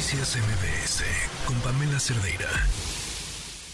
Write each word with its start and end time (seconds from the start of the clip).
Noticias 0.00 0.38
MBS 0.38 1.04
con 1.44 1.60
Pamela 1.60 2.00
Cerdeira 2.00 2.48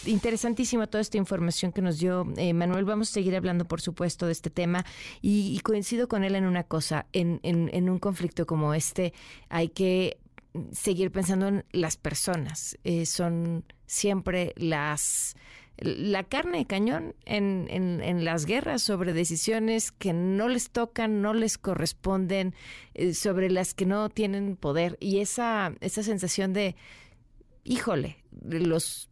interesantísima 0.07 0.89
toda 0.89 1.01
esta 1.01 1.19
información 1.19 1.71
que 1.71 1.83
nos 1.83 2.01
dio 2.01 2.27
eh, 2.37 2.53
Manuel. 2.53 2.85
Vamos 2.85 3.11
a 3.11 3.13
seguir 3.13 3.37
hablando, 3.37 3.65
por 3.65 3.81
supuesto, 3.81 4.27
de 4.27 4.33
este 4.33 4.51
tema 4.51 4.85
y, 5.23 5.61
coincido 5.61 6.09
con 6.09 6.25
él 6.25 6.35
en 6.35 6.45
una 6.45 6.65
cosa. 6.65 7.07
En, 7.13 7.41
un 7.89 7.99
conflicto 8.01 8.45
como 8.45 8.75
este 8.75 9.13
hay 9.49 9.69
que 9.69 10.19
seguir 10.73 11.13
pensando 11.13 11.47
en 11.47 11.65
las 11.71 11.97
personas. 11.97 12.77
Eh, 12.83 13.07
son 13.07 13.65
siempre 13.87 14.53
las 14.57 15.37
la 15.79 16.25
carne 16.25 16.59
de 16.59 16.67
cañón 16.67 17.15
en, 17.25 17.67
en, 17.71 18.25
las 18.25 18.47
guerras 18.47 18.83
sobre 18.83 19.13
decisiones 19.13 19.93
que 19.93 20.13
no 20.13 20.49
les 20.49 20.71
tocan, 20.71 21.21
no 21.21 21.35
les 21.35 21.59
corresponden, 21.59 22.55
eh, 22.95 23.13
sobre 23.15 23.51
las 23.51 23.75
que 23.75 23.85
no 23.85 24.09
tienen 24.09 24.57
poder. 24.57 24.97
Y 25.01 25.21
esa, 25.21 25.75
esa 25.81 26.03
sensación 26.03 26.53
de, 26.53 26.77
híjole, 27.65 28.25
los 28.43 29.11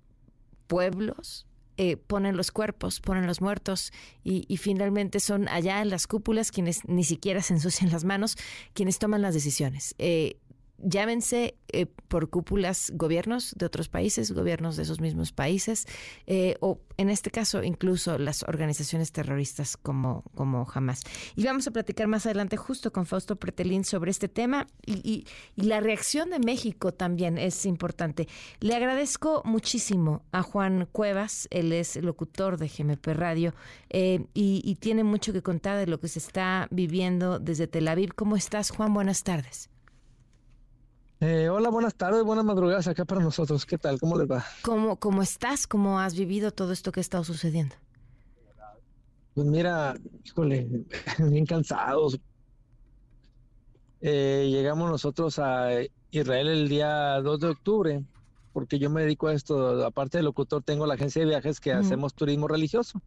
pueblos 0.67 1.47
eh, 1.77 1.97
ponen 1.97 2.37
los 2.37 2.51
cuerpos, 2.51 3.01
ponen 3.01 3.27
los 3.27 3.41
muertos 3.41 3.93
y, 4.23 4.45
y, 4.47 4.59
finalmente 4.59 5.19
son 5.19 5.49
allá 5.49 5.83
en 5.83 5.91
las 5.91 6.07
cúpulas 6.07 6.53
quienes 6.53 6.85
ni 6.85 7.03
siquiera 7.03 7.43
se 7.43 7.55
ensucian 7.55 7.91
las 7.91 8.05
manos, 8.05 8.37
quienes 8.75 9.01
toman 9.01 9.23
las 9.23 9.35
decisiones. 9.35 9.95
Eh, 9.99 10.39
llámense 10.79 11.57
eh, 11.69 11.87
por 11.87 12.31
cúpulas 12.31 12.93
gobiernos 12.95 13.55
de 13.57 13.67
otros 13.67 13.89
países, 13.89 14.31
gobiernos 14.33 14.77
de 14.77 14.85
esos 14.85 15.01
mismos 15.01 15.33
países, 15.33 15.87
eh, 16.27 16.57
o 16.61 16.81
en 16.97 17.11
este 17.11 17.31
caso 17.31 17.63
incluso 17.63 18.19
las 18.19 18.45
organizaciones 18.45 19.11
terroristas 19.11 19.77
como, 19.77 20.23
como 20.35 20.67
Hamas. 20.73 21.03
Y 21.35 21.45
vamos 21.45 21.67
a 21.67 21.71
platicar 21.71 22.07
más 22.07 22.27
adelante 22.27 22.57
justo 22.57 22.93
con 22.93 23.07
Fausto 23.07 23.37
Pretelín 23.37 23.85
sobre 23.85 24.11
este 24.11 24.29
tema 24.29 24.67
y, 24.87 25.27
la 25.57 25.81
reacción 25.81 26.31
de 26.31 26.39
México 26.39 26.93
también 26.93 27.39
es 27.39 27.65
importante. 27.65 28.29
Le 28.61 28.75
agradezco 28.75 29.43
muchísimo 29.45 30.23
a 30.33 30.43
Juan 30.43 30.89
Cuevas, 30.93 31.49
él 31.51 31.73
es 31.73 31.97
locutor 31.97 32.59
de 32.59 32.69
GMP 32.69 33.09
Radio 33.09 33.55
eh, 33.91 34.27
y, 34.35 34.61
y 34.65 34.75
tiene 34.77 35.05
mucho 35.05 35.33
que 35.33 35.43
contar 35.43 35.79
de 35.79 35.87
lo 35.87 36.01
que 36.01 36.09
se 36.09 36.19
está 36.19 36.69
viviendo 36.71 37.39
desde 37.39 37.67
Tel 37.67 37.89
Aviv. 37.89 38.15
¿Cómo 38.15 38.37
estás, 38.37 38.71
Juan? 38.71 38.93
Buenas 38.93 39.23
tardes. 39.23 39.74
Eh, 41.27 41.49
hola, 41.49 41.71
buenas 41.71 41.95
tardes, 41.95 42.23
buenas 42.23 42.45
madrugadas 42.45 42.87
acá 42.87 43.07
para 43.07 43.23
nosotros. 43.23 43.65
¿Qué 43.65 43.79
tal? 43.79 43.99
¿Cómo 43.99 44.19
les 44.19 44.31
va? 44.31 44.45
¿Cómo, 44.61 44.97
cómo 44.97 45.23
estás? 45.23 45.67
¿Cómo 45.67 45.99
has 45.99 46.15
vivido 46.15 46.51
todo 46.51 46.71
esto 46.71 46.93
que 46.93 47.01
ha 47.01 47.07
estado 47.07 47.25
sucediendo? 47.25 47.75
Pues 49.33 49.47
mira, 49.47 49.97
híjole, 50.23 50.69
bien 51.19 51.47
cansados. 51.47 52.21
Eh, 54.03 54.51
llegamos 54.51 54.91
nosotros 54.91 55.39
a 55.39 55.71
Israel 56.11 56.49
el 56.49 56.69
día 56.69 57.19
2 57.23 57.41
de 57.41 57.49
octubre, 57.49 58.05
porque 58.53 58.79
yo 58.79 58.91
me 58.91 59.01
dedico 59.01 59.29
a 59.29 59.33
esto, 59.33 59.83
aparte 59.87 60.19
de 60.19 60.25
locutor, 60.25 60.63
tengo 60.63 60.85
la 60.85 60.93
agencia 60.93 61.23
de 61.23 61.29
viajes 61.29 61.59
que 61.59 61.73
hacemos 61.73 62.13
turismo 62.13 62.49
religioso. 62.49 63.01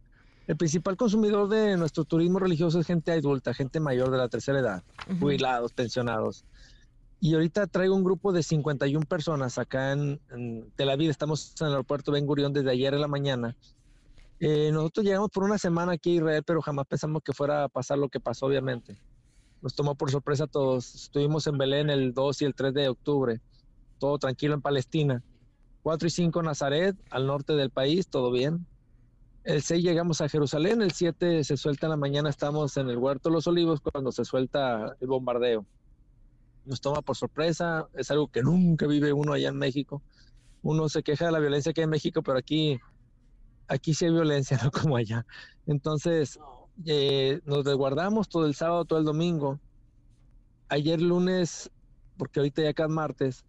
El 0.48 0.56
principal 0.56 0.96
consumidor 0.96 1.48
de 1.48 1.76
nuestro 1.76 2.04
turismo 2.04 2.40
religioso 2.40 2.80
es 2.80 2.86
gente 2.88 3.12
adulta, 3.12 3.54
gente 3.54 3.78
mayor 3.78 4.10
de 4.10 4.18
la 4.18 4.28
tercera 4.28 4.58
edad, 4.58 4.82
jubilados, 5.20 5.72
pensionados. 5.72 6.44
Y 7.20 7.34
ahorita 7.34 7.66
traigo 7.66 7.96
un 7.96 8.04
grupo 8.04 8.32
de 8.32 8.44
51 8.44 9.04
personas 9.06 9.58
acá 9.58 9.92
en, 9.92 10.20
Tel 10.76 10.90
Aviv. 10.90 11.10
Estamos 11.10 11.52
en 11.60 11.66
el 11.66 11.72
aeropuerto 11.72 12.12
Ben 12.12 12.26
Gurión 12.26 12.52
desde 12.52 12.70
ayer 12.70 12.94
en 12.94 13.00
la 13.00 13.08
mañana. 13.08 13.56
Eh, 14.38 14.70
nosotros 14.72 15.04
llegamos 15.04 15.30
por 15.30 15.42
una 15.42 15.58
semana 15.58 15.92
aquí 15.92 16.12
a 16.12 16.14
Israel, 16.14 16.44
pero 16.46 16.62
jamás 16.62 16.86
pensamos 16.86 17.22
que 17.24 17.32
fuera 17.32 17.64
a 17.64 17.68
pasar 17.68 17.98
lo 17.98 18.08
que 18.08 18.20
pasó, 18.20 18.46
obviamente. 18.46 18.96
Nos 19.60 19.74
tomó 19.74 19.96
por 19.96 20.12
sorpresa 20.12 20.44
a 20.44 20.46
todos. 20.46 20.94
Estuvimos 20.94 21.48
en 21.48 21.58
Belén 21.58 21.90
el 21.90 22.14
2 22.14 22.42
y 22.42 22.44
el 22.44 22.54
3 22.54 22.72
de 22.72 22.88
octubre, 22.88 23.40
todo 23.98 24.16
tranquilo 24.18 24.54
en 24.54 24.62
Palestina. 24.62 25.24
4 25.82 26.06
y 26.06 26.10
5 26.10 26.42
Nazaret, 26.44 26.96
al 27.10 27.26
norte 27.26 27.54
del 27.54 27.70
país, 27.70 28.06
todo 28.06 28.30
bien. 28.30 28.64
El 29.42 29.62
6 29.62 29.82
llegamos 29.82 30.20
a 30.20 30.28
Jerusalén, 30.28 30.82
el 30.82 30.92
7 30.92 31.42
se 31.42 31.56
suelta 31.56 31.86
en 31.86 31.90
la 31.90 31.96
mañana, 31.96 32.30
estamos 32.30 32.76
en 32.76 32.90
el 32.90 32.98
Huerto 32.98 33.28
de 33.28 33.34
los 33.34 33.46
Olivos 33.48 33.80
cuando 33.80 34.12
se 34.12 34.24
suelta 34.24 34.94
el 35.00 35.08
bombardeo 35.08 35.66
nos 36.68 36.80
toma 36.80 37.02
por 37.02 37.16
sorpresa, 37.16 37.88
es 37.94 38.10
algo 38.10 38.28
que 38.28 38.42
nunca 38.42 38.86
vive 38.86 39.12
uno 39.12 39.32
allá 39.32 39.48
en 39.48 39.56
México. 39.56 40.02
Uno 40.62 40.88
se 40.88 41.02
queja 41.02 41.26
de 41.26 41.32
la 41.32 41.38
violencia 41.38 41.72
que 41.72 41.80
hay 41.80 41.84
en 41.84 41.90
México, 41.90 42.22
pero 42.22 42.38
aquí, 42.38 42.78
aquí 43.66 43.94
sí 43.94 44.04
hay 44.04 44.12
violencia, 44.12 44.58
no 44.62 44.70
como 44.70 44.96
allá. 44.96 45.26
Entonces, 45.66 46.38
eh, 46.84 47.40
nos 47.44 47.64
resguardamos 47.64 48.28
todo 48.28 48.46
el 48.46 48.54
sábado, 48.54 48.84
todo 48.84 48.98
el 48.98 49.04
domingo. 49.04 49.58
Ayer 50.68 51.00
lunes, 51.00 51.70
porque 52.16 52.40
ahorita 52.40 52.62
ya 52.62 52.70
acá 52.70 52.84
es 52.84 52.90
martes, 52.90 53.44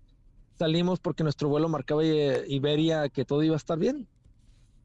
salimos 0.57 0.99
porque 0.99 1.23
nuestro 1.23 1.49
vuelo 1.49 1.69
marcaba 1.69 2.03
Iberia 2.03 3.09
que 3.09 3.25
todo 3.25 3.43
iba 3.43 3.55
a 3.55 3.57
estar 3.57 3.77
bien. 3.77 4.07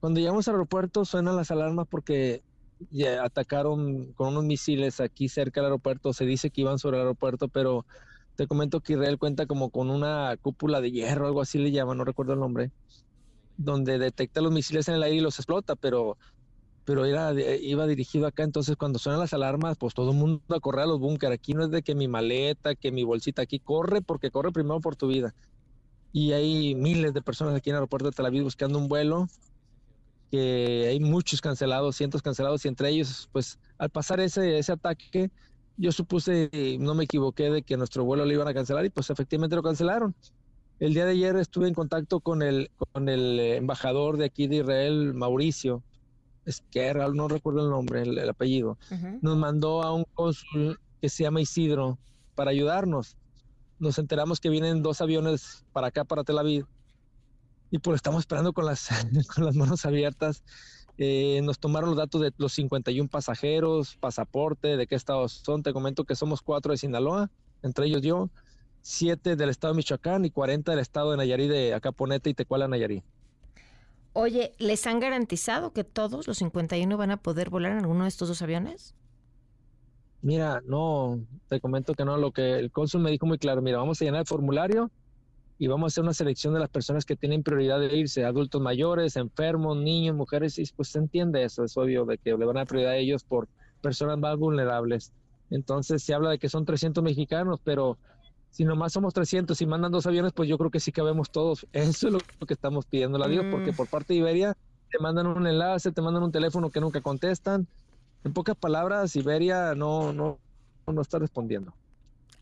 Cuando 0.00 0.20
llegamos 0.20 0.48
al 0.48 0.54
aeropuerto 0.54 1.04
suenan 1.04 1.36
las 1.36 1.50
alarmas 1.50 1.86
porque 1.88 2.42
atacaron 3.22 4.12
con 4.12 4.28
unos 4.28 4.44
misiles 4.44 5.00
aquí 5.00 5.28
cerca 5.28 5.60
del 5.60 5.66
aeropuerto. 5.66 6.12
Se 6.12 6.24
dice 6.24 6.50
que 6.50 6.60
iban 6.62 6.78
sobre 6.78 6.98
el 6.98 7.02
aeropuerto, 7.02 7.48
pero 7.48 7.86
te 8.36 8.46
comento 8.46 8.80
que 8.80 8.94
Israel 8.94 9.18
cuenta 9.18 9.46
como 9.46 9.70
con 9.70 9.90
una 9.90 10.36
cúpula 10.40 10.80
de 10.80 10.90
hierro, 10.90 11.26
algo 11.26 11.40
así 11.40 11.58
le 11.58 11.70
llaman, 11.70 11.98
no 11.98 12.04
recuerdo 12.04 12.32
el 12.32 12.40
nombre, 12.40 12.70
donde 13.56 13.98
detecta 13.98 14.40
los 14.40 14.52
misiles 14.52 14.88
en 14.88 14.94
el 14.94 15.02
aire 15.02 15.16
y 15.16 15.20
los 15.20 15.38
explota, 15.38 15.76
pero 15.76 16.16
pero 16.84 17.06
era, 17.06 17.32
iba 17.32 17.86
dirigido 17.86 18.26
acá, 18.26 18.42
entonces 18.42 18.76
cuando 18.76 18.98
suenan 18.98 19.20
las 19.20 19.32
alarmas, 19.32 19.76
pues 19.78 19.94
todo 19.94 20.10
el 20.10 20.18
mundo 20.18 20.42
a 20.54 20.60
correr 20.60 20.82
a 20.82 20.86
los 20.86 21.00
búnker. 21.00 21.32
Aquí 21.32 21.54
no 21.54 21.64
es 21.64 21.70
de 21.70 21.82
que 21.82 21.94
mi 21.94 22.08
maleta, 22.08 22.74
que 22.74 22.92
mi 22.92 23.04
bolsita, 23.04 23.42
aquí 23.42 23.58
corre 23.58 24.02
porque 24.02 24.30
corre 24.30 24.52
primero 24.52 24.80
por 24.80 24.94
tu 24.94 25.08
vida. 25.08 25.34
Y 26.12 26.32
hay 26.32 26.74
miles 26.74 27.14
de 27.14 27.22
personas 27.22 27.54
aquí 27.54 27.70
en 27.70 27.76
el 27.76 27.78
aeropuerto 27.78 28.10
de 28.10 28.14
Tel 28.14 28.26
Aviv 28.26 28.44
buscando 28.44 28.78
un 28.78 28.88
vuelo, 28.88 29.28
que 30.30 30.86
hay 30.88 31.00
muchos 31.00 31.40
cancelados, 31.40 31.96
cientos 31.96 32.20
cancelados, 32.20 32.64
y 32.64 32.68
entre 32.68 32.90
ellos, 32.90 33.30
pues 33.32 33.58
al 33.78 33.88
pasar 33.88 34.20
ese, 34.20 34.58
ese 34.58 34.72
ataque, 34.72 35.30
yo 35.76 35.92
supuse, 35.92 36.50
no 36.80 36.94
me 36.94 37.04
equivoqué, 37.04 37.50
de 37.50 37.62
que 37.62 37.76
nuestro 37.76 38.04
vuelo 38.04 38.24
lo 38.24 38.32
iban 38.32 38.48
a 38.48 38.54
cancelar 38.54 38.84
y 38.84 38.90
pues 38.90 39.10
efectivamente 39.10 39.56
lo 39.56 39.62
cancelaron. 39.62 40.14
El 40.80 40.94
día 40.94 41.04
de 41.04 41.12
ayer 41.12 41.36
estuve 41.36 41.68
en 41.68 41.74
contacto 41.74 42.20
con 42.20 42.42
el, 42.42 42.70
con 42.92 43.08
el 43.08 43.38
embajador 43.38 44.16
de 44.16 44.26
aquí 44.26 44.46
de 44.46 44.56
Israel, 44.56 45.14
Mauricio 45.14 45.82
Esquerra, 46.44 47.08
no 47.08 47.28
recuerdo 47.28 47.64
el 47.64 47.70
nombre, 47.70 48.02
el, 48.02 48.28
apellido. 48.28 48.76
Nos 49.22 49.36
mandó 49.36 49.82
a 49.82 49.92
un 49.92 50.04
cónsul 50.14 50.78
que 51.00 51.08
se 51.08 51.22
llama 51.22 51.40
Isidro 51.40 51.98
para 52.34 52.50
ayudarnos. 52.50 53.16
Nos 53.78 53.98
enteramos 53.98 54.40
que 54.40 54.50
vienen 54.50 54.82
dos 54.82 55.00
aviones 55.00 55.64
para 55.72 55.88
acá, 55.88 56.04
para 56.04 56.24
Tel 56.24 56.38
Aviv. 56.38 56.66
Y 57.70 57.78
pues 57.78 57.96
estamos 57.96 58.20
esperando 58.20 58.52
con 58.52 58.66
las, 58.66 58.88
con 59.34 59.44
las 59.44 59.56
manos 59.56 59.86
abiertas 59.86 60.44
eh, 60.98 61.40
nos 61.42 61.58
tomaron 61.58 61.90
los 61.90 61.98
datos 61.98 62.20
de 62.20 62.32
los 62.36 62.52
51 62.52 63.08
pasajeros, 63.08 63.96
pasaporte, 63.96 64.76
de 64.76 64.86
qué 64.86 64.94
estado 64.94 65.28
son. 65.28 65.62
Te 65.62 65.72
comento 65.72 66.04
que 66.04 66.14
somos 66.14 66.42
cuatro 66.42 66.72
de 66.72 66.78
Sinaloa, 66.78 67.30
entre 67.62 67.86
ellos 67.86 68.02
yo, 68.02 68.30
siete 68.82 69.36
del 69.36 69.48
estado 69.48 69.74
de 69.74 69.78
Michoacán 69.78 70.24
y 70.24 70.30
40 70.30 70.70
del 70.70 70.80
estado 70.80 71.10
de 71.10 71.16
Nayarit, 71.16 71.50
de 71.50 71.74
Acaponete 71.74 72.30
y 72.30 72.34
Tecuala, 72.34 72.68
Nayarit. 72.68 73.02
Oye, 74.12 74.54
¿les 74.58 74.86
han 74.86 75.00
garantizado 75.00 75.72
que 75.72 75.82
todos 75.82 76.28
los 76.28 76.38
51 76.38 76.96
van 76.96 77.10
a 77.10 77.16
poder 77.16 77.50
volar 77.50 77.72
en 77.72 77.78
alguno 77.78 78.04
de 78.04 78.08
estos 78.08 78.28
dos 78.28 78.42
aviones? 78.42 78.94
Mira, 80.22 80.62
no, 80.64 81.20
te 81.48 81.60
comento 81.60 81.94
que 81.94 82.04
no. 82.04 82.16
Lo 82.16 82.30
que 82.30 82.58
el 82.58 82.70
cónsul 82.70 83.02
me 83.02 83.10
dijo 83.10 83.26
muy 83.26 83.38
claro, 83.38 83.60
mira, 83.60 83.78
vamos 83.78 84.00
a 84.00 84.04
llenar 84.04 84.20
el 84.20 84.26
formulario 84.26 84.90
y 85.58 85.66
vamos 85.68 85.84
a 85.84 85.88
hacer 85.92 86.04
una 86.04 86.14
selección 86.14 86.54
de 86.54 86.60
las 86.60 86.68
personas 86.68 87.04
que 87.04 87.16
tienen 87.16 87.42
prioridad 87.42 87.78
de 87.78 87.96
irse, 87.96 88.24
adultos 88.24 88.60
mayores, 88.60 89.16
enfermos, 89.16 89.76
niños, 89.76 90.16
mujeres, 90.16 90.58
y 90.58 90.64
pues 90.74 90.88
se 90.88 90.98
entiende 90.98 91.44
eso, 91.44 91.64
es 91.64 91.76
obvio 91.76 92.04
de 92.04 92.18
que 92.18 92.30
le 92.30 92.44
van 92.44 92.56
a 92.56 92.60
dar 92.60 92.66
prioridad 92.66 92.92
a 92.92 92.96
ellos 92.96 93.22
por 93.24 93.48
personas 93.80 94.18
más 94.18 94.36
vulnerables. 94.36 95.12
Entonces 95.50 96.02
se 96.02 96.14
habla 96.14 96.30
de 96.30 96.38
que 96.38 96.48
son 96.48 96.64
300 96.64 97.04
mexicanos, 97.04 97.60
pero 97.62 97.98
si 98.50 98.64
nomás 98.64 98.92
somos 98.92 99.14
300 99.14 99.60
y 99.60 99.66
mandan 99.66 99.92
dos 99.92 100.06
aviones, 100.06 100.32
pues 100.32 100.48
yo 100.48 100.58
creo 100.58 100.70
que 100.70 100.80
sí 100.80 100.90
cabemos 100.90 101.30
todos. 101.30 101.66
Eso 101.72 102.08
es 102.08 102.12
lo 102.12 102.46
que 102.46 102.54
estamos 102.54 102.86
pidiendo 102.86 103.22
a 103.22 103.28
Dios, 103.28 103.44
porque 103.50 103.72
mm. 103.72 103.76
por 103.76 103.88
parte 103.88 104.14
de 104.14 104.20
Iberia 104.20 104.56
te 104.90 104.98
mandan 104.98 105.26
un 105.26 105.46
enlace, 105.46 105.92
te 105.92 106.02
mandan 106.02 106.22
un 106.22 106.32
teléfono 106.32 106.70
que 106.70 106.80
nunca 106.80 107.00
contestan. 107.00 107.66
En 108.24 108.32
pocas 108.32 108.56
palabras, 108.56 109.14
Iberia 109.16 109.74
no, 109.74 110.12
no, 110.12 110.38
no 110.86 111.02
está 111.02 111.18
respondiendo. 111.18 111.74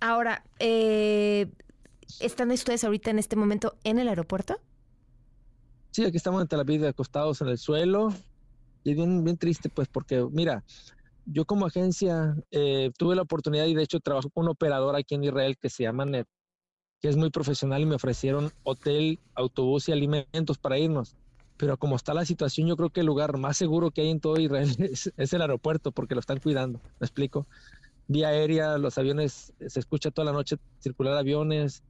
Ahora, 0.00 0.42
eh, 0.58 1.48
¿Están 2.20 2.50
ustedes 2.50 2.84
ahorita 2.84 3.10
en 3.10 3.18
este 3.18 3.36
momento 3.36 3.76
en 3.84 3.98
el 3.98 4.08
aeropuerto? 4.08 4.60
Sí, 5.90 6.04
aquí 6.04 6.16
estamos 6.16 6.40
en 6.40 6.48
Tel 6.48 6.60
Aviv 6.60 6.86
acostados 6.86 7.40
en 7.42 7.48
el 7.48 7.58
suelo 7.58 8.12
y 8.84 8.94
bien, 8.94 9.24
bien 9.24 9.36
triste 9.36 9.68
pues 9.68 9.88
porque 9.88 10.26
mira, 10.30 10.64
yo 11.26 11.44
como 11.44 11.66
agencia 11.66 12.34
eh, 12.50 12.90
tuve 12.96 13.14
la 13.14 13.22
oportunidad 13.22 13.66
y 13.66 13.74
de 13.74 13.82
hecho 13.82 14.00
trabajo 14.00 14.30
con 14.30 14.44
un 14.44 14.50
operador 14.50 14.96
aquí 14.96 15.14
en 15.14 15.24
Israel 15.24 15.56
que 15.60 15.70
se 15.70 15.84
llama 15.84 16.04
Net, 16.04 16.26
que 17.00 17.08
es 17.08 17.16
muy 17.16 17.30
profesional 17.30 17.82
y 17.82 17.86
me 17.86 17.96
ofrecieron 17.96 18.52
hotel, 18.62 19.20
autobús 19.34 19.88
y 19.88 19.92
alimentos 19.92 20.58
para 20.58 20.78
irnos. 20.78 21.16
Pero 21.58 21.76
como 21.76 21.96
está 21.96 22.14
la 22.14 22.24
situación, 22.24 22.66
yo 22.66 22.76
creo 22.76 22.90
que 22.90 23.00
el 23.00 23.06
lugar 23.06 23.36
más 23.36 23.56
seguro 23.56 23.90
que 23.90 24.00
hay 24.00 24.10
en 24.10 24.20
todo 24.20 24.40
Israel 24.40 24.74
es, 24.78 25.12
es 25.16 25.32
el 25.32 25.42
aeropuerto 25.42 25.92
porque 25.92 26.14
lo 26.14 26.20
están 26.20 26.40
cuidando. 26.40 26.80
¿Me 26.98 27.06
explico? 27.06 27.46
Vía 28.08 28.28
aérea, 28.28 28.78
los 28.78 28.98
aviones, 28.98 29.52
se 29.64 29.78
escucha 29.78 30.10
toda 30.10 30.24
la 30.24 30.32
noche 30.32 30.56
circular 30.80 31.16
aviones, 31.16 31.82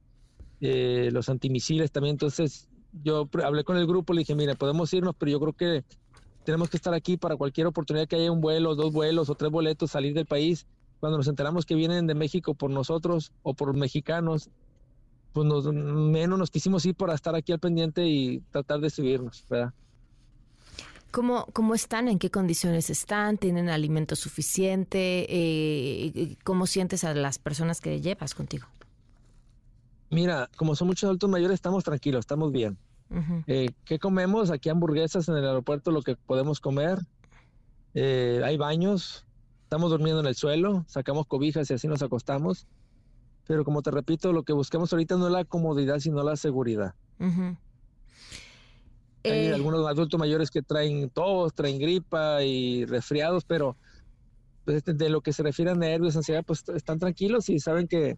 eh, 0.65 1.09
los 1.11 1.27
antimisiles 1.27 1.91
también. 1.91 2.13
Entonces 2.13 2.69
yo 3.03 3.29
hablé 3.43 3.65
con 3.65 3.75
el 3.75 3.85
grupo, 3.85 4.13
le 4.13 4.19
dije, 4.19 4.33
mira, 4.33 4.55
podemos 4.55 4.93
irnos, 4.93 5.13
pero 5.17 5.29
yo 5.29 5.39
creo 5.41 5.53
que 5.53 5.83
tenemos 6.45 6.69
que 6.69 6.77
estar 6.77 6.93
aquí 6.93 7.17
para 7.17 7.35
cualquier 7.35 7.67
oportunidad 7.67 8.07
que 8.07 8.15
haya 8.15 8.31
un 8.31 8.39
vuelo, 8.39 8.73
dos 8.73 8.93
vuelos 8.93 9.29
o 9.29 9.35
tres 9.35 9.51
boletos, 9.51 9.91
salir 9.91 10.13
del 10.13 10.25
país. 10.25 10.65
Cuando 11.01 11.17
nos 11.17 11.27
enteramos 11.27 11.65
que 11.65 11.75
vienen 11.75 12.07
de 12.07 12.15
México 12.15 12.53
por 12.53 12.69
nosotros 12.69 13.33
o 13.43 13.53
por 13.53 13.75
mexicanos, 13.75 14.49
pues 15.33 15.45
nos, 15.45 15.65
menos 15.65 16.39
nos 16.39 16.49
quisimos 16.49 16.85
ir 16.85 16.95
para 16.95 17.13
estar 17.13 17.35
aquí 17.35 17.51
al 17.51 17.59
pendiente 17.59 18.07
y 18.07 18.39
tratar 18.51 18.79
de 18.79 18.89
subirnos, 18.89 19.43
¿verdad? 19.49 19.73
¿Cómo, 21.11 21.45
¿Cómo 21.51 21.75
están? 21.75 22.07
¿En 22.07 22.19
qué 22.19 22.31
condiciones 22.31 22.89
están? 22.89 23.37
¿Tienen 23.37 23.67
alimento 23.67 24.15
suficiente? 24.15 25.25
Eh, 25.29 26.37
¿Cómo 26.45 26.67
sientes 26.67 27.03
a 27.03 27.13
las 27.13 27.37
personas 27.37 27.81
que 27.81 27.99
llevas 27.99 28.33
contigo? 28.33 28.65
Mira, 30.13 30.47
como 30.55 30.75
son 30.75 30.87
muchos 30.87 31.07
adultos 31.07 31.29
mayores, 31.29 31.55
estamos 31.55 31.83
tranquilos, 31.83 32.19
estamos 32.19 32.51
bien. 32.51 32.77
Eh, 33.47 33.69
¿Qué 33.85 33.99
comemos? 33.99 34.51
Aquí 34.51 34.69
hamburguesas 34.69 35.27
en 35.27 35.37
el 35.37 35.45
aeropuerto, 35.45 35.91
lo 35.91 36.01
que 36.01 36.15
podemos 36.15 36.59
comer. 36.59 36.99
Eh, 37.95 38.41
hay 38.43 38.57
baños, 38.57 39.25
estamos 39.63 39.89
durmiendo 39.89 40.19
en 40.19 40.27
el 40.27 40.35
suelo, 40.35 40.85
sacamos 40.87 41.25
cobijas 41.25 41.69
y 41.69 41.73
así 41.73 41.87
nos 41.87 42.03
acostamos. 42.03 42.67
Pero 43.47 43.65
como 43.65 43.81
te 43.81 43.91
repito, 43.91 44.31
lo 44.33 44.43
que 44.43 44.53
buscamos 44.53 44.93
ahorita 44.93 45.17
no 45.17 45.27
es 45.27 45.33
la 45.33 45.45
comodidad, 45.45 45.99
sino 45.99 46.23
la 46.23 46.35
seguridad. 46.35 46.93
Hay 47.19 47.57
eh, 49.23 49.53
algunos 49.53 49.85
adultos 49.87 50.19
mayores 50.19 50.51
que 50.51 50.61
traen 50.61 51.09
tos, 51.09 51.53
traen 51.53 51.79
gripa 51.79 52.43
y 52.43 52.85
resfriados, 52.85 53.45
pero 53.45 53.77
pues, 54.65 54.83
de 54.85 55.09
lo 55.09 55.21
que 55.21 55.33
se 55.33 55.41
refiere 55.41 55.71
a 55.71 55.75
nervios, 55.75 56.15
ansiedad, 56.15 56.43
pues 56.45 56.63
están 56.75 56.99
tranquilos 56.99 57.49
y 57.49 57.59
saben 57.59 57.87
que, 57.87 58.17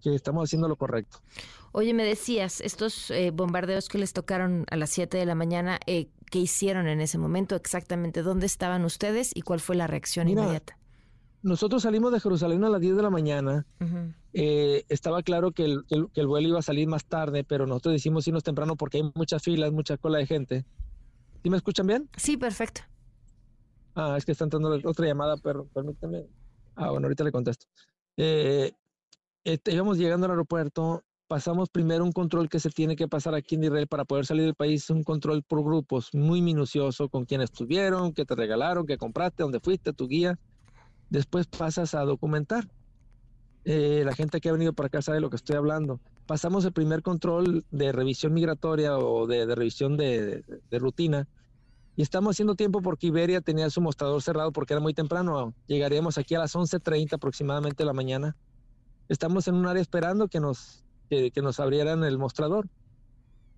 que 0.00 0.14
estamos 0.14 0.48
haciendo 0.48 0.68
lo 0.68 0.76
correcto. 0.76 1.18
Oye, 1.72 1.94
me 1.94 2.04
decías, 2.04 2.60
estos 2.60 3.10
eh, 3.10 3.30
bombardeos 3.30 3.88
que 3.88 3.98
les 3.98 4.12
tocaron 4.12 4.64
a 4.70 4.76
las 4.76 4.90
7 4.90 5.18
de 5.18 5.26
la 5.26 5.34
mañana, 5.34 5.78
eh, 5.86 6.08
¿qué 6.30 6.40
hicieron 6.40 6.88
en 6.88 7.00
ese 7.00 7.18
momento 7.18 7.54
exactamente? 7.54 8.22
¿Dónde 8.22 8.46
estaban 8.46 8.84
ustedes 8.84 9.30
y 9.34 9.42
cuál 9.42 9.60
fue 9.60 9.76
la 9.76 9.86
reacción 9.86 10.28
inmediata? 10.28 10.76
Nosotros 11.42 11.82
salimos 11.82 12.12
de 12.12 12.20
Jerusalén 12.20 12.64
a 12.64 12.68
las 12.68 12.80
10 12.80 12.96
de 12.96 13.02
la 13.02 13.10
mañana. 13.10 13.66
Eh, 14.32 14.84
estaba 14.88 15.22
claro 15.22 15.52
que 15.52 15.64
el, 15.64 15.84
que, 15.86 16.20
el, 16.20 16.26
vuelo 16.26 16.48
iba 16.48 16.58
a 16.58 16.62
salir 16.62 16.86
más 16.86 17.06
tarde, 17.06 17.44
pero 17.44 17.66
nosotros 17.66 17.94
decimos 17.94 18.26
irnos 18.28 18.42
temprano 18.42 18.76
porque 18.76 18.98
hay 18.98 19.10
muchas 19.14 19.42
filas, 19.42 19.72
mucha 19.72 19.96
cola 19.96 20.18
de 20.18 20.26
gente. 20.26 20.64
¿Sí 21.42 21.48
me 21.48 21.56
escuchan 21.56 21.86
bien? 21.86 22.10
Sí, 22.16 22.36
perfecto. 22.36 22.82
Ah, 23.94 24.16
es 24.18 24.24
que 24.24 24.32
está 24.32 24.44
entrando 24.44 24.78
otra 24.84 25.06
llamada, 25.06 25.36
pero 25.38 25.66
permítame. 25.66 26.26
Ah, 26.76 26.90
bueno, 26.90 27.06
ahorita 27.06 27.24
le 27.24 27.32
contesto. 27.32 27.66
Eh, 28.16 28.72
este, 29.44 29.72
íbamos 29.72 29.98
llegando 29.98 30.26
al 30.26 30.32
aeropuerto, 30.32 31.02
pasamos 31.26 31.68
primero 31.70 32.04
un 32.04 32.12
control 32.12 32.48
que 32.48 32.60
se 32.60 32.70
tiene 32.70 32.96
que 32.96 33.08
pasar 33.08 33.34
aquí 33.34 33.54
en 33.54 33.64
Israel 33.64 33.86
para 33.86 34.04
poder 34.04 34.26
salir 34.26 34.44
del 34.44 34.54
país, 34.54 34.90
un 34.90 35.04
control 35.04 35.42
por 35.42 35.62
grupos 35.62 36.10
muy 36.12 36.42
minucioso 36.42 37.08
con 37.08 37.24
quién 37.24 37.40
estuvieron, 37.40 38.12
qué 38.12 38.24
te 38.24 38.34
regalaron, 38.34 38.86
qué 38.86 38.98
compraste, 38.98 39.42
dónde 39.42 39.60
fuiste, 39.60 39.92
tu 39.92 40.08
guía 40.08 40.38
Después 41.10 41.48
pasas 41.48 41.94
a 41.94 42.04
documentar. 42.04 42.68
Eh, 43.64 44.02
la 44.06 44.14
gente 44.14 44.40
que 44.40 44.48
ha 44.48 44.52
venido 44.52 44.72
para 44.72 44.86
acá 44.86 45.02
sabe 45.02 45.20
lo 45.20 45.28
que 45.28 45.36
estoy 45.36 45.56
hablando. 45.56 46.00
Pasamos 46.26 46.64
el 46.64 46.72
primer 46.72 47.02
control 47.02 47.64
de 47.72 47.92
revisión 47.92 48.32
migratoria 48.32 48.96
o 48.96 49.26
de, 49.26 49.44
revisión 49.54 49.96
de, 49.96 50.44
rutina 50.70 51.28
y 51.96 52.02
estamos 52.02 52.36
haciendo 52.36 52.54
tiempo 52.54 52.80
porque 52.80 53.08
Iberia 53.08 53.40
tenía 53.40 53.68
su 53.68 53.80
mostrador 53.80 54.22
cerrado 54.22 54.52
porque 54.52 54.72
era 54.72 54.80
muy 54.80 54.94
temprano. 54.94 55.52
Llegaríamos 55.66 56.16
aquí 56.16 56.36
a 56.36 56.38
las 56.38 56.54
11.30 56.54 57.14
aproximadamente 57.14 57.82
de 57.82 57.86
la 57.86 57.92
mañana. 57.92 58.36
Estamos 59.10 59.48
en 59.48 59.56
un 59.56 59.66
área 59.66 59.82
esperando 59.82 60.28
que 60.28 60.38
nos, 60.38 60.84
que, 61.08 61.32
nos 61.42 61.58
abrieran 61.58 62.04
el 62.04 62.16
mostrador. 62.16 62.68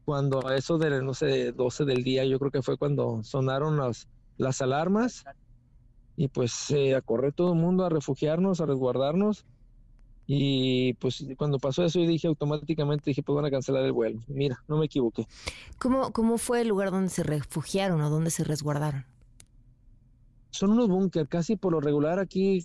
Cuando 0.07 0.49
a 0.49 0.57
eso 0.57 0.79
de, 0.79 1.03
no 1.03 1.13
sé, 1.13 1.53
12 1.53 1.85
del 1.85 2.03
día, 2.03 2.25
yo 2.25 2.39
creo 2.39 2.51
que 2.51 2.63
fue 2.63 2.79
cuando 2.79 3.23
sonaron 3.23 3.77
las, 3.77 4.09
las 4.39 4.63
alarmas 4.63 5.25
y 6.17 6.29
pues 6.29 6.71
eh, 6.71 6.95
a 6.95 7.03
correr 7.03 7.35
todo 7.35 7.53
el 7.53 7.59
mundo 7.59 7.85
a 7.85 7.91
refugiarnos, 7.91 8.63
a 8.63 8.67
resguardarnos. 8.67 9.45
Y 10.27 10.95
pues 10.95 11.23
cuando 11.37 11.59
pasó 11.59 11.85
eso, 11.85 12.01
yo 12.01 12.09
dije 12.09 12.29
automáticamente, 12.29 13.11
dije, 13.11 13.23
pues 13.23 13.37
van 13.37 13.45
a 13.45 13.51
cancelar 13.51 13.85
el 13.85 13.93
vuelo. 13.93 14.23
Mira, 14.29 14.65
no 14.69 14.79
me 14.79 14.87
equivoqué. 14.87 15.27
¿Cómo, 15.79 16.15
cómo 16.15 16.39
fue 16.39 16.63
el 16.63 16.69
lugar 16.69 16.93
donde 16.93 17.11
se 17.11 17.25
refugiaron 17.25 18.01
o 18.01 18.09
donde 18.09 18.31
se 18.31 18.43
resguardaron? 18.43 19.05
Son 20.49 20.71
unos 20.71 20.89
búnker, 20.89 21.29
casi 21.29 21.57
por 21.57 21.73
lo 21.73 21.81
regular 21.81 22.19
aquí, 22.19 22.65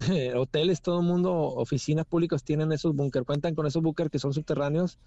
hoteles, 0.36 0.80
todo 0.80 1.00
el 1.00 1.06
mundo, 1.06 1.32
oficinas 1.32 2.06
públicas 2.06 2.42
tienen 2.42 2.72
esos 2.72 2.94
búnker, 2.94 3.24
cuentan 3.24 3.54
con 3.54 3.66
esos 3.66 3.82
búnker 3.82 4.10
que 4.10 4.18
son 4.18 4.32
subterráneos, 4.32 4.98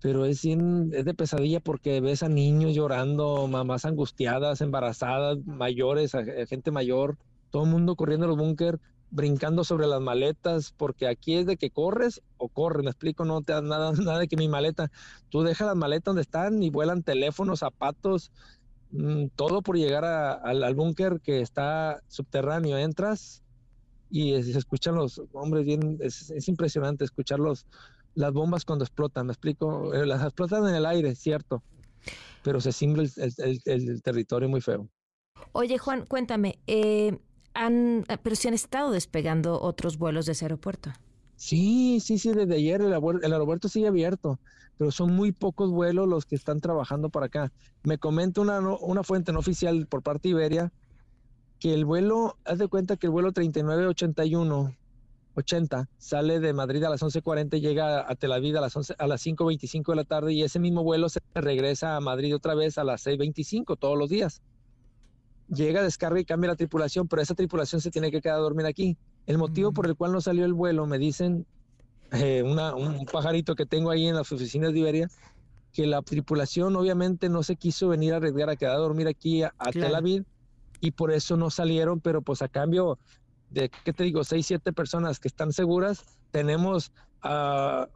pero 0.00 0.24
es, 0.24 0.42
de 0.42 1.14
pesadilla 1.14 1.60
porque 1.60 2.00
ves 2.00 2.22
a 2.22 2.28
niños 2.28 2.74
llorando, 2.74 3.46
mamás 3.46 3.84
angustiadas, 3.84 4.60
embarazadas, 4.60 5.38
mayores, 5.46 6.12
gente 6.48 6.70
mayor, 6.70 7.16
todo 7.50 7.64
el 7.64 7.70
mundo 7.70 7.94
corriendo 7.96 8.26
en 8.26 8.30
los 8.30 8.38
búnker, 8.38 8.80
brincando 9.10 9.64
sobre 9.64 9.86
las 9.86 10.00
maletas, 10.00 10.72
porque 10.76 11.06
aquí 11.06 11.34
es 11.34 11.46
de 11.46 11.56
que 11.56 11.70
corres 11.70 12.22
o 12.36 12.48
corres, 12.48 12.84
me 12.84 12.90
explico, 12.90 13.24
no 13.24 13.42
te 13.42 13.52
da 13.52 13.60
nada, 13.60 13.92
nada 13.92 14.18
de 14.18 14.28
que 14.28 14.36
mi 14.36 14.48
maleta, 14.48 14.90
tú 15.28 15.42
dejas 15.42 15.66
las 15.68 15.76
maletas 15.76 16.06
donde 16.06 16.22
están 16.22 16.62
y 16.62 16.70
vuelan 16.70 17.02
teléfonos, 17.02 17.60
zapatos, 17.60 18.32
mm, 18.92 19.26
todo 19.36 19.62
por 19.62 19.76
llegar 19.76 20.04
al, 20.04 20.74
búnker 20.74 21.20
que 21.20 21.40
está 21.40 22.00
subterráneo, 22.08 22.78
entras 22.78 23.42
y 24.10 24.42
se 24.42 24.58
escuchan 24.58 24.96
los 24.96 25.22
hombres 25.32 25.64
bien, 25.64 25.98
es, 26.00 26.30
es 26.30 26.48
impresionante 26.48 27.04
escucharlos 27.04 27.66
las 28.14 28.32
bombas 28.32 28.64
cuando 28.64 28.84
explotan, 28.84 29.26
¿me 29.26 29.32
explico? 29.32 29.94
Eh, 29.94 30.06
las 30.06 30.22
explotan 30.22 30.68
en 30.68 30.74
el 30.74 30.86
aire, 30.86 31.14
cierto, 31.14 31.62
pero 32.42 32.60
se 32.60 32.72
cimbra 32.72 33.04
el, 33.04 34.02
territorio 34.02 34.48
muy 34.48 34.60
feo. 34.60 34.88
Oye, 35.52 35.78
Juan, 35.78 36.06
cuéntame, 36.06 36.58
eh, 36.66 37.18
han, 37.54 38.04
eh, 38.08 38.18
pero 38.22 38.36
si 38.36 38.48
han 38.48 38.54
estado 38.54 38.90
despegando 38.90 39.60
otros 39.60 39.98
vuelos 39.98 40.26
de 40.26 40.32
ese 40.32 40.44
aeropuerto. 40.44 40.90
Sí, 41.36 42.00
sí, 42.00 42.18
sí, 42.18 42.32
desde 42.32 42.54
ayer 42.54 42.82
el, 42.82 42.92
el, 42.92 43.32
aeropuerto 43.32 43.68
sigue 43.68 43.88
abierto, 43.88 44.38
pero 44.76 44.90
son 44.90 45.14
muy 45.14 45.32
pocos 45.32 45.70
vuelos 45.70 46.06
los 46.06 46.26
que 46.26 46.34
están 46.34 46.60
trabajando 46.60 47.08
para 47.08 47.26
acá. 47.26 47.52
Me 47.82 47.96
comenta 47.96 48.40
una, 48.40 48.60
una 48.60 49.02
fuente 49.02 49.32
no 49.32 49.38
oficial 49.38 49.86
por 49.86 50.02
parte 50.02 50.28
de 50.28 50.32
Iberia 50.32 50.72
que 51.60 51.74
el 51.74 51.84
vuelo, 51.84 52.36
haz 52.44 52.58
de 52.58 52.68
cuenta 52.68 52.96
que 52.96 53.06
el 53.06 53.10
vuelo 53.12 53.32
3981 53.32 54.74
80, 55.34 55.88
sale 55.96 56.40
de 56.40 56.52
Madrid 56.52 56.82
a 56.84 56.90
las 56.90 57.02
11.40, 57.02 57.60
llega 57.60 58.10
a 58.10 58.14
Tel 58.16 58.32
Aviv 58.32 58.56
a 58.56 58.60
las, 58.60 58.74
11, 58.74 58.94
a 58.98 59.06
las 59.06 59.24
5.25 59.24 59.90
de 59.90 59.96
la 59.96 60.04
tarde 60.04 60.32
y 60.32 60.42
ese 60.42 60.58
mismo 60.58 60.82
vuelo 60.82 61.08
se 61.08 61.20
regresa 61.34 61.96
a 61.96 62.00
Madrid 62.00 62.34
otra 62.34 62.54
vez 62.54 62.78
a 62.78 62.84
las 62.84 63.06
6.25 63.06 63.78
todos 63.78 63.96
los 63.96 64.08
días. 64.08 64.42
Llega, 65.48 65.82
descarga 65.82 66.20
y 66.20 66.24
cambia 66.24 66.48
la 66.48 66.56
tripulación, 66.56 67.08
pero 67.08 67.22
esa 67.22 67.34
tripulación 67.34 67.80
se 67.80 67.90
tiene 67.90 68.10
que 68.10 68.20
quedar 68.20 68.36
a 68.36 68.40
dormir 68.40 68.66
aquí. 68.66 68.96
El 69.26 69.38
motivo 69.38 69.72
por 69.72 69.86
el 69.86 69.96
cual 69.96 70.12
no 70.12 70.20
salió 70.20 70.44
el 70.44 70.54
vuelo, 70.54 70.86
me 70.86 70.98
dicen 70.98 71.46
eh, 72.12 72.42
un 72.42 73.04
pajarito 73.06 73.54
que 73.54 73.66
tengo 73.66 73.90
ahí 73.90 74.06
en 74.06 74.16
las 74.16 74.30
oficinas 74.32 74.72
de 74.72 74.78
Iberia, 74.78 75.08
que 75.72 75.86
la 75.86 76.02
tripulación 76.02 76.74
obviamente 76.76 77.28
no 77.28 77.42
se 77.42 77.56
quiso 77.56 77.88
venir 77.88 78.14
a 78.14 78.16
arriesgar 78.16 78.50
a 78.50 78.56
quedar 78.56 78.76
a 78.76 78.78
dormir 78.78 79.08
aquí 79.08 79.42
a, 79.42 79.52
Tel 79.72 79.94
Aviv 79.94 80.24
y 80.80 80.92
por 80.92 81.12
eso 81.12 81.36
no 81.36 81.50
salieron, 81.50 82.00
pero 82.00 82.22
pues 82.22 82.42
a 82.42 82.48
cambio 82.48 82.98
de, 83.50 83.70
¿qué 83.84 83.92
te 83.92 84.04
digo? 84.04 84.24
Seis, 84.24 84.46
siete 84.46 84.72
personas 84.72 85.18
que 85.18 85.28
están 85.28 85.52
seguras, 85.52 86.04
tenemos 86.30 86.92
a 87.22 87.88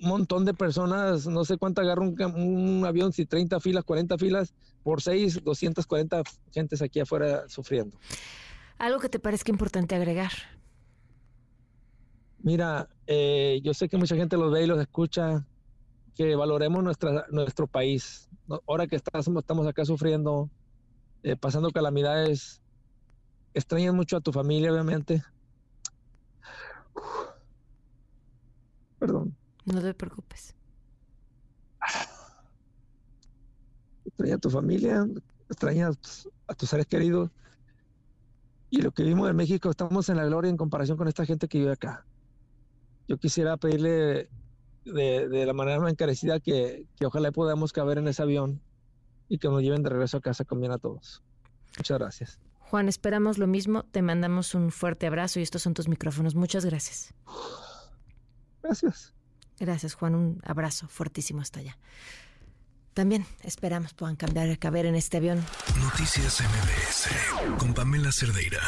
un 0.00 0.08
montón 0.08 0.44
de 0.44 0.52
personas, 0.52 1.26
no 1.26 1.44
sé 1.44 1.56
cuánto 1.56 1.80
agarra 1.80 2.02
un, 2.02 2.84
avión, 2.84 3.12
si 3.12 3.24
30 3.24 3.60
filas, 3.60 3.84
40 3.84 4.18
filas, 4.18 4.54
por 4.82 5.00
6, 5.00 5.42
240 5.42 6.22
gentes 6.52 6.82
aquí 6.82 7.00
afuera 7.00 7.48
sufriendo. 7.48 7.96
¿Algo 8.78 9.00
que 9.00 9.08
te 9.08 9.18
parezca 9.18 9.50
importante 9.50 9.94
agregar? 9.94 10.32
Mira, 12.40 12.88
eh, 13.06 13.60
yo 13.64 13.72
sé 13.72 13.88
que 13.88 13.96
mucha 13.96 14.16
gente 14.16 14.36
los 14.36 14.52
ve 14.52 14.64
y 14.64 14.66
los 14.66 14.78
escucha, 14.78 15.46
que 16.14 16.34
valoremos 16.34 16.84
nuestra, 16.84 17.26
nuestro 17.30 17.66
país. 17.66 18.28
Ahora 18.66 18.86
que 18.86 18.96
estamos, 18.96 19.28
estamos 19.28 19.66
acá 19.66 19.84
sufriendo, 19.84 20.50
eh, 21.26 21.34
pasando 21.34 21.72
calamidades, 21.72 22.62
extrañas 23.52 23.92
mucho 23.92 24.16
a 24.16 24.20
tu 24.20 24.30
familia, 24.30 24.70
obviamente. 24.70 25.24
Perdón. 29.00 29.36
No 29.64 29.82
te 29.82 29.92
preocupes. 29.92 30.54
Extrañas 34.04 34.36
a 34.36 34.38
tu 34.38 34.50
familia, 34.50 35.04
extrañas 35.48 36.28
a 36.46 36.54
tus 36.54 36.70
seres 36.70 36.86
queridos. 36.86 37.28
Y 38.70 38.82
lo 38.82 38.92
que 38.92 39.02
vimos 39.02 39.28
en 39.28 39.34
México, 39.34 39.68
estamos 39.68 40.08
en 40.08 40.18
la 40.18 40.26
gloria 40.26 40.48
en 40.48 40.56
comparación 40.56 40.96
con 40.96 41.08
esta 41.08 41.26
gente 41.26 41.48
que 41.48 41.58
vive 41.58 41.72
acá. 41.72 42.06
Yo 43.08 43.18
quisiera 43.18 43.56
pedirle 43.56 44.28
de, 44.84 45.44
la 45.44 45.52
manera 45.54 45.80
más 45.80 45.90
encarecida 45.90 46.38
que, 46.38 46.86
que 46.94 47.06
ojalá 47.06 47.32
podamos 47.32 47.72
caber 47.72 47.98
en 47.98 48.06
ese 48.06 48.22
avión 48.22 48.62
y 49.28 49.38
que 49.38 49.48
nos 49.48 49.62
lleven 49.62 49.82
de 49.82 49.90
regreso 49.90 50.18
a 50.18 50.20
casa 50.20 50.44
con 50.44 50.60
bien 50.60 50.72
a 50.72 50.78
todos. 50.78 51.22
Muchas 51.76 51.98
gracias. 51.98 52.40
Juan, 52.60 52.88
esperamos 52.88 53.38
lo 53.38 53.46
mismo. 53.46 53.84
Te 53.84 54.02
mandamos 54.02 54.54
un 54.54 54.72
fuerte 54.72 55.06
abrazo 55.06 55.38
y 55.38 55.42
estos 55.42 55.62
son 55.62 55.74
tus 55.74 55.88
micrófonos. 55.88 56.34
Muchas 56.34 56.64
gracias. 56.64 57.14
Gracias. 58.62 59.14
Gracias, 59.58 59.94
Juan. 59.94 60.14
Un 60.14 60.40
abrazo 60.44 60.88
fuertísimo 60.88 61.40
hasta 61.40 61.60
allá. 61.60 61.78
También 62.94 63.26
esperamos 63.42 63.94
puedan 63.94 64.16
cambiar, 64.16 64.58
caber 64.58 64.86
en 64.86 64.94
este 64.94 65.18
avión. 65.18 65.44
Noticias 65.80 66.40
MBS 66.40 67.58
con 67.58 67.74
Pamela 67.74 68.10
Cerdeira. 68.10 68.60